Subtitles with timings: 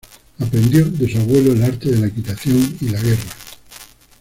[0.39, 3.29] Aprendió de su abuelo el arte de la equitación y la guerra.